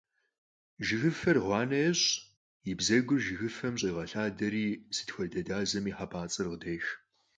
Жыгыфэр 0.85 1.37
гъуанэ 1.43 1.77
ещӀ, 1.89 2.09
и 2.71 2.73
бзэгур 2.77 3.21
жыгыфэм 3.25 3.75
щӀегъэлъадэри 3.79 4.65
сыт 4.95 5.09
хуэдэ 5.13 5.41
дазэми 5.47 5.91
хьэпӀацӀэр 5.97 6.47
къыдех. 6.51 6.85